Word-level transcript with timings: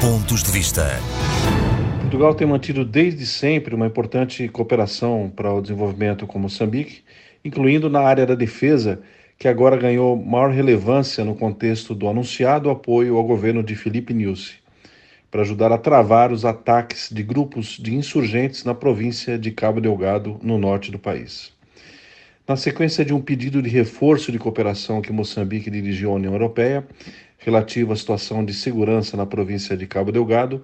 Pontos 0.00 0.42
de 0.42 0.50
Vista. 0.50 0.98
Portugal 2.00 2.34
tem 2.34 2.46
mantido 2.46 2.86
desde 2.86 3.26
sempre 3.26 3.74
uma 3.74 3.86
importante 3.86 4.48
cooperação 4.48 5.30
para 5.36 5.52
o 5.52 5.60
desenvolvimento 5.60 6.26
com 6.26 6.38
Moçambique, 6.38 7.02
incluindo 7.44 7.90
na 7.90 8.00
área 8.00 8.24
da 8.24 8.34
defesa, 8.34 9.02
que 9.38 9.46
agora 9.46 9.76
ganhou 9.76 10.16
maior 10.16 10.52
relevância 10.52 11.22
no 11.22 11.34
contexto 11.34 11.94
do 11.94 12.08
anunciado 12.08 12.70
apoio 12.70 13.18
ao 13.18 13.24
governo 13.24 13.62
de 13.62 13.74
Felipe 13.74 14.14
Nyusi, 14.14 14.54
para 15.30 15.42
ajudar 15.42 15.70
a 15.70 15.76
travar 15.76 16.32
os 16.32 16.46
ataques 16.46 17.10
de 17.12 17.22
grupos 17.22 17.76
de 17.78 17.94
insurgentes 17.94 18.64
na 18.64 18.74
província 18.74 19.38
de 19.38 19.50
Cabo 19.50 19.82
Delgado, 19.82 20.40
no 20.42 20.56
norte 20.56 20.90
do 20.90 20.98
país. 20.98 21.52
Na 22.48 22.56
sequência 22.56 23.04
de 23.04 23.12
um 23.12 23.20
pedido 23.20 23.60
de 23.60 23.68
reforço 23.68 24.32
de 24.32 24.38
cooperação 24.38 25.02
que 25.02 25.12
Moçambique 25.12 25.70
dirigiu 25.70 26.10
à 26.10 26.14
União 26.14 26.32
Europeia, 26.32 26.86
relativo 27.40 27.92
à 27.92 27.96
situação 27.96 28.44
de 28.44 28.54
segurança 28.54 29.16
na 29.16 29.26
província 29.26 29.76
de 29.76 29.86
Cabo 29.86 30.12
Delgado, 30.12 30.62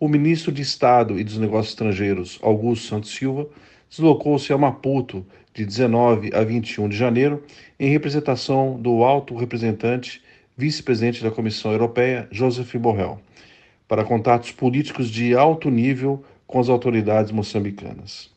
o 0.00 0.08
ministro 0.08 0.50
de 0.50 0.62
Estado 0.62 1.18
e 1.18 1.24
dos 1.24 1.38
Negócios 1.38 1.68
Estrangeiros, 1.68 2.38
Augusto 2.42 2.88
Santos 2.88 3.10
Silva, 3.10 3.46
deslocou-se 3.88 4.52
a 4.52 4.58
Maputo 4.58 5.24
de 5.52 5.64
19 5.64 6.30
a 6.34 6.42
21 6.42 6.88
de 6.88 6.96
janeiro 6.96 7.44
em 7.78 7.90
representação 7.90 8.80
do 8.80 9.04
alto 9.04 9.36
representante, 9.36 10.22
vice-presidente 10.56 11.22
da 11.22 11.30
Comissão 11.30 11.70
Europeia, 11.72 12.26
Joseph 12.30 12.74
Borrell, 12.76 13.20
para 13.86 14.02
contatos 14.02 14.50
políticos 14.50 15.10
de 15.10 15.36
alto 15.36 15.70
nível 15.70 16.24
com 16.46 16.58
as 16.58 16.68
autoridades 16.68 17.30
moçambicanas. 17.30 18.32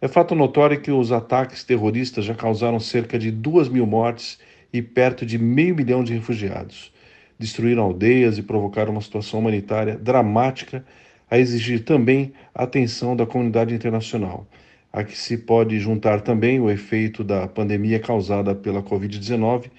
É 0.00 0.08
fato 0.08 0.34
notório 0.34 0.80
que 0.80 0.90
os 0.90 1.12
ataques 1.12 1.62
terroristas 1.62 2.24
já 2.24 2.34
causaram 2.34 2.80
cerca 2.80 3.18
de 3.18 3.30
duas 3.30 3.68
mil 3.68 3.86
mortes 3.86 4.38
e 4.72 4.80
perto 4.80 5.26
de 5.26 5.38
meio 5.38 5.74
milhão 5.74 6.02
de 6.02 6.14
refugiados. 6.14 6.92
Destruíram 7.38 7.84
aldeias 7.84 8.38
e 8.38 8.42
provocaram 8.42 8.92
uma 8.92 9.00
situação 9.00 9.40
humanitária 9.40 9.96
dramática, 9.96 10.84
a 11.30 11.38
exigir 11.38 11.84
também 11.84 12.32
a 12.54 12.64
atenção 12.64 13.14
da 13.14 13.26
comunidade 13.26 13.74
internacional, 13.74 14.46
a 14.92 15.04
que 15.04 15.16
se 15.16 15.36
pode 15.36 15.78
juntar 15.78 16.22
também 16.22 16.58
o 16.58 16.70
efeito 16.70 17.22
da 17.22 17.46
pandemia 17.46 18.00
causada 18.00 18.54
pela 18.54 18.82
Covid-19, 18.82 19.70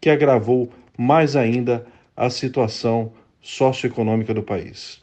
que 0.00 0.08
agravou 0.08 0.70
mais 0.96 1.36
ainda 1.36 1.84
a 2.16 2.30
situação 2.30 3.12
socioeconômica 3.40 4.32
do 4.32 4.42
país. 4.42 5.00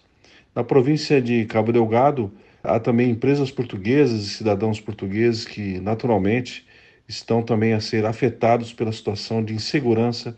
Na 0.55 0.63
província 0.63 1.21
de 1.21 1.45
Cabo 1.45 1.71
Delgado, 1.71 2.31
Há 2.63 2.79
também 2.79 3.09
empresas 3.09 3.49
portuguesas 3.49 4.21
e 4.21 4.29
cidadãos 4.29 4.81
portugueses 4.81 5.45
que, 5.45 5.79
naturalmente, 5.79 6.67
estão 7.07 7.41
também 7.41 7.73
a 7.73 7.79
ser 7.79 8.05
afetados 8.05 8.73
pela 8.73 8.91
situação 8.91 9.43
de 9.43 9.53
insegurança 9.53 10.35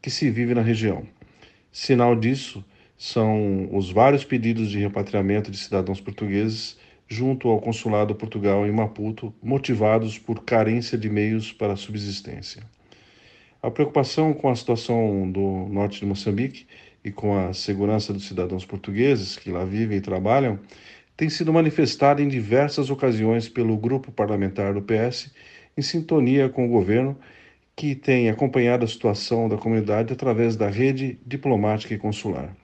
que 0.00 0.10
se 0.10 0.30
vive 0.30 0.54
na 0.54 0.62
região. 0.62 1.04
Sinal 1.72 2.16
disso 2.16 2.64
são 2.96 3.68
os 3.76 3.90
vários 3.90 4.24
pedidos 4.24 4.70
de 4.70 4.78
repatriamento 4.78 5.50
de 5.50 5.58
cidadãos 5.58 6.00
portugueses 6.00 6.78
junto 7.08 7.48
ao 7.48 7.60
consulado 7.60 8.14
Portugal 8.14 8.66
em 8.66 8.72
Maputo, 8.72 9.32
motivados 9.42 10.18
por 10.18 10.42
carência 10.42 10.98
de 10.98 11.08
meios 11.08 11.52
para 11.52 11.76
subsistência. 11.76 12.62
A 13.62 13.70
preocupação 13.70 14.32
com 14.32 14.48
a 14.48 14.56
situação 14.56 15.30
do 15.30 15.68
norte 15.70 16.00
de 16.00 16.06
Moçambique 16.06 16.66
e 17.04 17.10
com 17.10 17.38
a 17.38 17.52
segurança 17.52 18.12
dos 18.12 18.26
cidadãos 18.26 18.64
portugueses 18.64 19.36
que 19.36 19.50
lá 19.50 19.64
vivem 19.64 19.98
e 19.98 20.00
trabalham 20.00 20.58
tem 21.16 21.28
sido 21.30 21.52
manifestada 21.52 22.20
em 22.20 22.28
diversas 22.28 22.90
ocasiões 22.90 23.48
pelo 23.48 23.76
grupo 23.76 24.12
parlamentar 24.12 24.74
do 24.74 24.82
PS, 24.82 25.32
em 25.76 25.82
sintonia 25.82 26.48
com 26.48 26.66
o 26.66 26.68
governo, 26.68 27.16
que 27.76 27.94
tem 27.94 28.30
acompanhado 28.30 28.86
a 28.86 28.88
situação 28.88 29.50
da 29.50 29.58
comunidade 29.58 30.10
através 30.10 30.56
da 30.56 30.68
rede 30.70 31.20
diplomática 31.26 31.92
e 31.92 31.98
consular. 31.98 32.56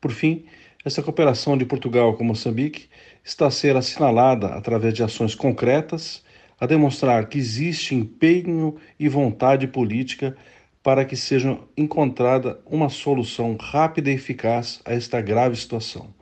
Por 0.00 0.10
fim, 0.10 0.46
essa 0.82 1.02
cooperação 1.02 1.56
de 1.56 1.66
Portugal 1.66 2.14
com 2.14 2.24
Moçambique 2.24 2.88
está 3.22 3.46
a 3.46 3.50
ser 3.50 3.76
assinalada 3.76 4.48
através 4.48 4.94
de 4.94 5.02
ações 5.02 5.34
concretas 5.34 6.24
a 6.58 6.66
demonstrar 6.66 7.28
que 7.28 7.36
existe 7.36 7.94
empenho 7.94 8.76
e 8.98 9.06
vontade 9.08 9.66
política 9.66 10.34
para 10.82 11.04
que 11.04 11.16
seja 11.16 11.58
encontrada 11.76 12.60
uma 12.66 12.88
solução 12.88 13.56
rápida 13.60 14.10
e 14.10 14.14
eficaz 14.14 14.80
a 14.84 14.92
esta 14.92 15.20
grave 15.20 15.56
situação. 15.56 16.14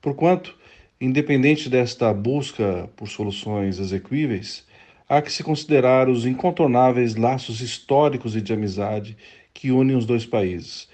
Porquanto, 0.00 0.56
independente 1.00 1.68
desta 1.68 2.12
busca 2.12 2.88
por 2.96 3.08
soluções 3.08 3.78
execuíveis, 3.78 4.66
há 5.10 5.20
que 5.20 5.32
se 5.32 5.42
considerar 5.42 6.08
os 6.08 6.24
incontornáveis 6.24 7.16
laços 7.16 7.60
históricos 7.60 8.36
e 8.36 8.40
de 8.40 8.52
amizade 8.52 9.16
que 9.52 9.72
unem 9.72 9.96
os 9.96 10.06
dois 10.06 10.24
países, 10.24 10.88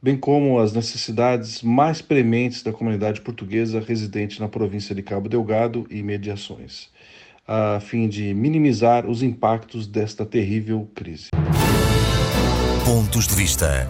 bem 0.00 0.16
como 0.16 0.60
as 0.60 0.72
necessidades 0.72 1.62
mais 1.62 2.00
prementes 2.00 2.62
da 2.62 2.72
comunidade 2.72 3.20
portuguesa 3.20 3.80
residente 3.80 4.38
na 4.38 4.46
província 4.46 4.94
de 4.94 5.02
Cabo 5.02 5.28
Delgado 5.28 5.84
e 5.90 5.98
imediações, 5.98 6.88
a 7.46 7.80
fim 7.80 8.08
de 8.08 8.32
minimizar 8.32 9.04
os 9.04 9.20
impactos 9.20 9.88
desta 9.88 10.24
terrível 10.24 10.88
crise. 10.94 11.30
Pontos 12.84 13.26
de 13.26 13.34
vista. 13.34 13.88